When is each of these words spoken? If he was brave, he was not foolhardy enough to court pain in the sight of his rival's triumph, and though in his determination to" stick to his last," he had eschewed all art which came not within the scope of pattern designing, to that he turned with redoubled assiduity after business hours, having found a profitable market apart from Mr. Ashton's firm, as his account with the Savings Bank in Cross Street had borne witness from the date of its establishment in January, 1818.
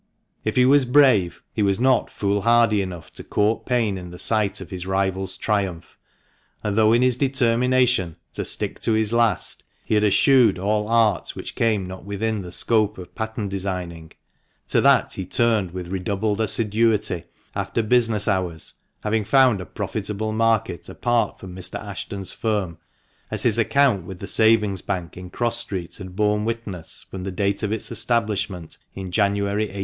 If 0.43 0.55
he 0.55 0.65
was 0.65 0.85
brave, 0.85 1.43
he 1.53 1.61
was 1.61 1.79
not 1.79 2.09
foolhardy 2.09 2.81
enough 2.81 3.11
to 3.11 3.23
court 3.23 3.67
pain 3.67 3.99
in 3.99 4.09
the 4.09 4.17
sight 4.17 4.59
of 4.59 4.71
his 4.71 4.87
rival's 4.87 5.37
triumph, 5.37 5.95
and 6.63 6.75
though 6.75 6.91
in 6.91 7.03
his 7.03 7.15
determination 7.15 8.15
to" 8.33 8.43
stick 8.43 8.79
to 8.79 8.93
his 8.93 9.13
last," 9.13 9.61
he 9.85 9.93
had 9.93 10.03
eschewed 10.03 10.57
all 10.57 10.87
art 10.87 11.35
which 11.35 11.53
came 11.53 11.85
not 11.85 12.03
within 12.03 12.41
the 12.41 12.51
scope 12.51 12.97
of 12.97 13.13
pattern 13.13 13.47
designing, 13.47 14.11
to 14.69 14.81
that 14.81 15.13
he 15.13 15.23
turned 15.23 15.69
with 15.69 15.89
redoubled 15.89 16.41
assiduity 16.41 17.25
after 17.53 17.83
business 17.83 18.27
hours, 18.27 18.73
having 19.01 19.23
found 19.23 19.61
a 19.61 19.67
profitable 19.67 20.31
market 20.33 20.89
apart 20.89 21.37
from 21.39 21.55
Mr. 21.55 21.75
Ashton's 21.79 22.33
firm, 22.33 22.79
as 23.29 23.43
his 23.43 23.59
account 23.59 24.07
with 24.07 24.17
the 24.17 24.25
Savings 24.25 24.81
Bank 24.81 25.15
in 25.15 25.29
Cross 25.29 25.59
Street 25.59 25.95
had 25.97 26.15
borne 26.15 26.43
witness 26.43 27.05
from 27.11 27.23
the 27.23 27.29
date 27.31 27.61
of 27.61 27.71
its 27.71 27.91
establishment 27.91 28.79
in 28.95 29.11
January, 29.11 29.65
1818. 29.65 29.79